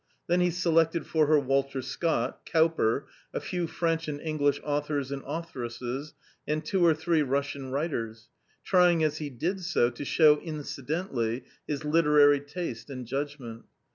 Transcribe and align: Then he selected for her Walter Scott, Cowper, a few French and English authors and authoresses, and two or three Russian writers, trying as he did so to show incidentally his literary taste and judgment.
Then 0.25 0.41
he 0.41 0.49
selected 0.49 1.05
for 1.05 1.27
her 1.27 1.39
Walter 1.39 1.83
Scott, 1.83 2.43
Cowper, 2.43 3.05
a 3.35 3.39
few 3.39 3.67
French 3.67 4.07
and 4.07 4.19
English 4.19 4.59
authors 4.63 5.11
and 5.11 5.21
authoresses, 5.27 6.15
and 6.47 6.65
two 6.65 6.83
or 6.83 6.95
three 6.95 7.21
Russian 7.21 7.69
writers, 7.69 8.27
trying 8.63 9.03
as 9.03 9.19
he 9.19 9.29
did 9.29 9.61
so 9.63 9.91
to 9.91 10.03
show 10.03 10.39
incidentally 10.39 11.43
his 11.67 11.85
literary 11.85 12.39
taste 12.39 12.89
and 12.89 13.05
judgment. 13.05 13.65